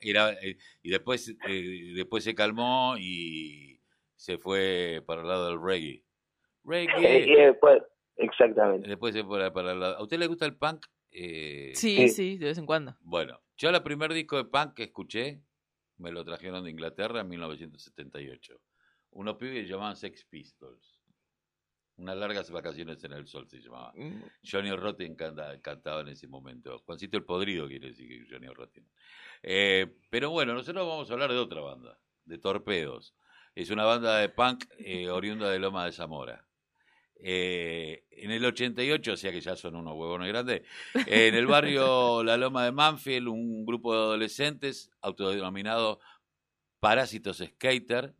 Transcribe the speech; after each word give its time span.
Era, 0.00 0.32
eh, 0.42 0.56
y 0.82 0.90
después, 0.90 1.28
eh, 1.48 1.92
después 1.94 2.24
se 2.24 2.34
calmó 2.34 2.96
y 2.98 3.80
se 4.14 4.38
fue 4.38 5.02
para 5.06 5.22
el 5.22 5.28
lado 5.28 5.48
del 5.48 5.60
reggae. 5.62 6.04
Reggae. 6.64 7.26
Y 7.28 7.34
después, 7.34 7.82
exactamente. 8.16 8.88
Después 8.88 9.14
se 9.14 9.24
fue 9.24 9.52
para 9.52 9.72
el 9.72 9.80
lado. 9.80 9.96
¿A 9.96 10.02
usted 10.02 10.18
le 10.18 10.26
gusta 10.26 10.46
el 10.46 10.56
punk? 10.56 10.86
Eh, 11.10 11.72
Sí, 11.74 11.96
Sí. 11.96 12.08
sí, 12.08 12.38
de 12.38 12.46
vez 12.46 12.58
en 12.58 12.66
cuando. 12.66 12.96
Bueno, 13.00 13.40
yo 13.56 13.70
el 13.70 13.82
primer 13.82 14.12
disco 14.12 14.36
de 14.36 14.44
punk 14.44 14.74
que 14.74 14.84
escuché 14.84 15.42
me 15.98 16.10
lo 16.10 16.24
trajeron 16.24 16.64
de 16.64 16.70
Inglaterra 16.70 17.20
en 17.20 17.28
1978. 17.28 18.60
Unos 19.10 19.36
pibes 19.36 19.54
que 19.64 19.68
llamaban 19.68 19.96
Sex 19.96 20.24
Pistols. 20.24 20.91
Unas 21.96 22.16
largas 22.16 22.50
vacaciones 22.50 23.02
en 23.04 23.12
el 23.12 23.26
sol 23.26 23.46
se 23.48 23.60
llamaba. 23.60 23.92
Mm, 23.94 24.22
Johnny 24.50 24.72
Rotten 24.74 25.14
canta- 25.14 25.60
cantaba 25.60 26.00
en 26.00 26.08
ese 26.08 26.26
momento. 26.26 26.78
Juancito 26.80 27.16
el 27.18 27.24
Podrido 27.24 27.68
quiere 27.68 27.88
decir 27.88 28.08
que 28.08 28.26
Johnny 28.32 28.48
Rotten. 28.48 28.88
Eh, 29.42 29.86
pero 30.10 30.30
bueno, 30.30 30.54
nosotros 30.54 30.86
vamos 30.86 31.10
a 31.10 31.12
hablar 31.12 31.30
de 31.30 31.38
otra 31.38 31.60
banda, 31.60 31.98
de 32.24 32.38
Torpedos. 32.38 33.14
Es 33.54 33.70
una 33.70 33.84
banda 33.84 34.16
de 34.18 34.30
punk 34.30 34.64
eh, 34.78 35.10
oriunda 35.10 35.50
de 35.50 35.58
Loma 35.58 35.84
de 35.84 35.92
Zamora. 35.92 36.46
Eh, 37.24 38.04
en 38.10 38.30
el 38.32 38.44
88, 38.44 39.12
o 39.12 39.16
sea 39.16 39.30
que 39.30 39.40
ya 39.40 39.54
son 39.54 39.76
unos 39.76 39.94
huevones 39.94 40.26
grandes, 40.28 40.62
eh, 41.06 41.28
en 41.28 41.34
el 41.36 41.46
barrio 41.46 42.22
La 42.24 42.36
Loma 42.36 42.64
de 42.64 42.72
Manfield, 42.72 43.28
un 43.28 43.64
grupo 43.64 43.92
de 43.94 44.00
adolescentes 44.00 44.90
autodenominado 45.02 46.00
Parásitos 46.80 47.38
Skater, 47.38 48.14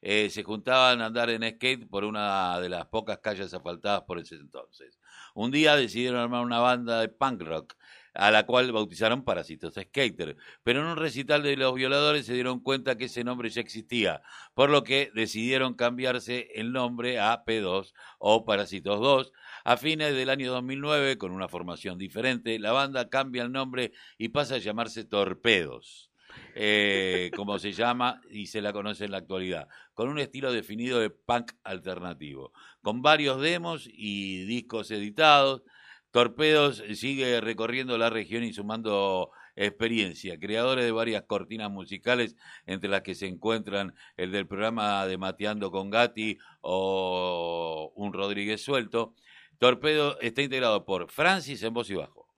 eh, 0.00 0.30
se 0.30 0.42
juntaban 0.42 1.00
a 1.00 1.06
andar 1.06 1.30
en 1.30 1.42
skate 1.42 1.88
por 1.88 2.04
una 2.04 2.60
de 2.60 2.68
las 2.68 2.86
pocas 2.86 3.18
calles 3.18 3.52
asfaltadas 3.52 4.02
por 4.02 4.18
ese 4.18 4.36
entonces. 4.36 4.98
Un 5.34 5.50
día 5.50 5.76
decidieron 5.76 6.20
armar 6.20 6.44
una 6.44 6.60
banda 6.60 7.00
de 7.00 7.08
punk 7.08 7.42
rock, 7.42 7.74
a 8.14 8.30
la 8.30 8.46
cual 8.46 8.72
bautizaron 8.72 9.24
Parásitos 9.24 9.74
Skater, 9.74 10.36
pero 10.64 10.80
en 10.80 10.86
un 10.86 10.96
recital 10.96 11.42
de 11.42 11.56
los 11.56 11.74
violadores 11.74 12.26
se 12.26 12.34
dieron 12.34 12.60
cuenta 12.60 12.96
que 12.96 13.04
ese 13.04 13.22
nombre 13.22 13.48
ya 13.48 13.60
existía, 13.60 14.22
por 14.54 14.70
lo 14.70 14.82
que 14.82 15.12
decidieron 15.14 15.74
cambiarse 15.74 16.48
el 16.54 16.72
nombre 16.72 17.20
a 17.20 17.44
P2 17.44 17.92
o 18.18 18.44
Parásitos 18.44 19.00
2. 19.00 19.32
A 19.64 19.76
fines 19.76 20.14
del 20.14 20.30
año 20.30 20.50
2009, 20.50 21.18
con 21.18 21.30
una 21.30 21.48
formación 21.48 21.98
diferente, 21.98 22.58
la 22.58 22.72
banda 22.72 23.08
cambia 23.08 23.42
el 23.42 23.52
nombre 23.52 23.92
y 24.16 24.30
pasa 24.30 24.56
a 24.56 24.58
llamarse 24.58 25.04
Torpedos, 25.04 26.07
eh, 26.54 27.30
como 27.36 27.58
se 27.58 27.72
llama 27.72 28.20
y 28.30 28.46
se 28.46 28.60
la 28.60 28.72
conoce 28.72 29.04
en 29.04 29.12
la 29.12 29.18
actualidad, 29.18 29.68
con 29.94 30.08
un 30.08 30.18
estilo 30.18 30.52
definido 30.52 31.00
de 31.00 31.10
punk 31.10 31.52
alternativo, 31.64 32.52
con 32.82 33.02
varios 33.02 33.40
demos 33.40 33.88
y 33.90 34.44
discos 34.44 34.90
editados. 34.90 35.62
Torpedos 36.10 36.82
sigue 36.94 37.40
recorriendo 37.40 37.98
la 37.98 38.08
región 38.08 38.42
y 38.42 38.52
sumando 38.52 39.30
experiencia, 39.56 40.38
creadores 40.38 40.84
de 40.84 40.92
varias 40.92 41.24
cortinas 41.24 41.70
musicales, 41.70 42.36
entre 42.66 42.88
las 42.88 43.02
que 43.02 43.14
se 43.14 43.26
encuentran 43.26 43.94
el 44.16 44.32
del 44.32 44.46
programa 44.46 45.06
de 45.06 45.18
Mateando 45.18 45.70
con 45.70 45.90
Gatti 45.90 46.38
o 46.60 47.92
un 47.96 48.12
Rodríguez 48.12 48.62
Suelto. 48.62 49.14
Torpedo 49.58 50.18
está 50.20 50.42
integrado 50.42 50.84
por 50.84 51.10
Francis 51.10 51.62
en 51.62 51.74
voz 51.74 51.90
y 51.90 51.94
bajo, 51.94 52.28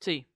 Sí. 0.00 0.26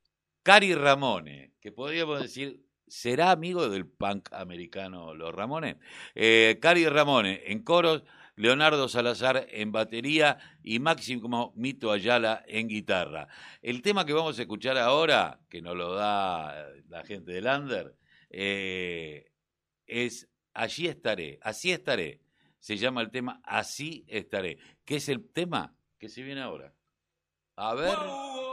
Cari 0.42 0.74
Ramone, 0.74 1.54
que 1.60 1.72
podríamos 1.72 2.22
decir, 2.22 2.65
¿será 2.86 3.30
amigo 3.30 3.68
del 3.68 3.86
punk 3.86 4.32
americano 4.32 5.14
los 5.14 5.34
Ramones? 5.34 5.76
Eh, 6.14 6.58
Cari 6.60 6.88
Ramone 6.88 7.42
en 7.46 7.62
coros, 7.62 8.04
Leonardo 8.36 8.88
Salazar 8.88 9.46
en 9.50 9.72
batería 9.72 10.38
y 10.62 10.78
Máximo 10.78 11.52
Mito 11.56 11.90
Ayala 11.90 12.44
en 12.46 12.68
guitarra. 12.68 13.28
El 13.62 13.82
tema 13.82 14.04
que 14.04 14.12
vamos 14.12 14.38
a 14.38 14.42
escuchar 14.42 14.76
ahora, 14.78 15.40
que 15.48 15.62
nos 15.62 15.76
lo 15.76 15.94
da 15.94 16.68
la 16.88 17.02
gente 17.04 17.32
del 17.32 17.46
Under, 17.46 17.96
eh, 18.30 19.30
es 19.86 20.28
Allí 20.56 20.86
estaré, 20.88 21.38
así 21.42 21.70
estaré. 21.70 22.22
Se 22.58 22.78
llama 22.78 23.02
el 23.02 23.10
tema 23.10 23.42
Así 23.44 24.06
estaré. 24.08 24.56
¿Qué 24.86 24.96
es 24.96 25.08
el 25.10 25.28
tema 25.30 25.76
que 25.98 26.08
se 26.08 26.22
viene 26.22 26.40
ahora? 26.40 26.74
A 27.56 27.74
ver. 27.74 28.45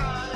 time. 0.00 0.29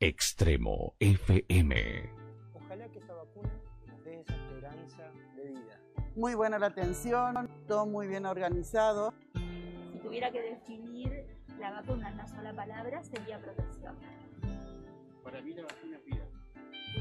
Extremo 0.00 0.94
FM. 1.00 2.10
Ojalá 2.52 2.88
que 2.88 2.98
esta 2.98 3.14
vacuna 3.14 3.50
nos 3.86 4.04
dé 4.04 4.20
esa 4.20 4.34
esperanza 4.34 5.10
de 5.34 5.48
vida. 5.48 5.80
Muy 6.14 6.34
buena 6.34 6.58
la 6.58 6.66
atención, 6.66 7.50
todo 7.66 7.86
muy 7.86 8.06
bien 8.06 8.26
organizado. 8.26 9.14
Si 9.92 9.98
tuviera 9.98 10.30
que 10.30 10.42
definir 10.42 11.26
la 11.58 11.70
vacuna 11.70 12.08
en 12.08 12.14
una 12.14 12.28
sola 12.28 12.52
palabra, 12.52 13.02
sería 13.02 13.40
protección. 13.40 13.96
Para 15.22 15.40
mí 15.40 15.54
la 15.54 15.62
vacuna 15.62 15.96
es 15.96 16.04
vida. 16.04 16.24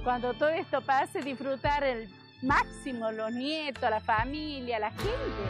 Cuando 0.04 0.33
todo 0.33 0.50
esto 0.50 0.81
pase, 0.81 1.21
disfrutar 1.21 1.83
el 1.83 2.10
máximo, 2.42 3.12
los 3.12 3.31
nietos, 3.33 3.89
la 3.89 4.00
familia, 4.00 4.80
la 4.80 4.92
gente. 4.92 5.44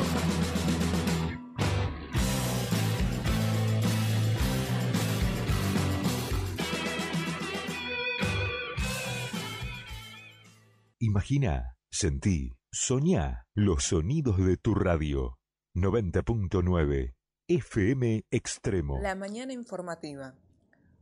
Imagina, 11.01 11.75
sentí, 11.91 12.57
soñá 12.71 13.49
los 13.55 13.83
sonidos 13.83 14.39
de 14.39 14.57
tu 14.57 14.77
radio. 14.77 15.42
90.9 15.75 17.15
FM 17.49 18.27
Extremo. 18.31 19.01
La 19.01 19.15
mañana 19.15 19.55
informativa. 19.55 20.35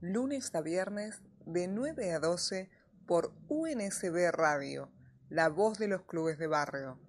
Lunes 0.00 0.54
a 0.54 0.60
viernes 0.60 1.22
de 1.44 1.66
9 1.66 2.12
a 2.12 2.20
12 2.20 2.70
por 3.04 3.32
UNSB 3.48 4.30
Radio. 4.30 4.88
La 5.28 5.48
voz 5.48 5.78
de 5.78 5.88
los 5.88 6.02
clubes 6.02 6.38
de 6.38 6.46
barrio. 6.46 7.00